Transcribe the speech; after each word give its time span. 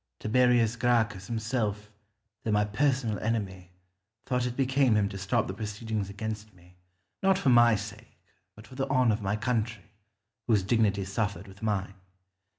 Tiberius 0.19 0.77
Gracchus 0.77 1.27
himself, 1.27 1.91
though 2.43 2.49
my 2.49 2.65
personal 2.65 3.19
enemy, 3.19 3.69
thought 4.25 4.47
it 4.47 4.57
became 4.57 4.95
him 4.95 5.07
to 5.09 5.17
stop 5.19 5.45
the 5.45 5.53
proceedings 5.53 6.09
against 6.09 6.55
me, 6.55 6.75
not 7.21 7.37
for 7.37 7.49
my 7.49 7.75
sake, 7.75 8.17
but 8.55 8.65
for 8.65 8.73
the 8.73 8.87
honour 8.89 9.13
of 9.13 9.21
my 9.21 9.35
country, 9.35 9.83
whose 10.47 10.63
dignity 10.63 11.05
suffered 11.05 11.47
with 11.47 11.61
mine. 11.61 11.93